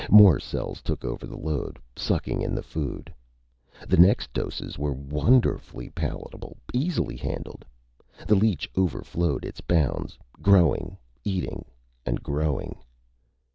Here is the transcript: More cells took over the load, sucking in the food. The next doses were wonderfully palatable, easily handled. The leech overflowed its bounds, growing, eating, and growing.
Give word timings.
More 0.09 0.39
cells 0.39 0.81
took 0.81 1.05
over 1.05 1.27
the 1.27 1.37
load, 1.37 1.77
sucking 1.95 2.41
in 2.41 2.55
the 2.55 2.63
food. 2.63 3.13
The 3.87 3.97
next 3.97 4.33
doses 4.33 4.79
were 4.79 4.93
wonderfully 4.93 5.89
palatable, 5.91 6.57
easily 6.73 7.15
handled. 7.15 7.63
The 8.25 8.33
leech 8.33 8.67
overflowed 8.75 9.45
its 9.45 9.61
bounds, 9.61 10.17
growing, 10.41 10.97
eating, 11.23 11.65
and 12.03 12.23
growing. 12.23 12.77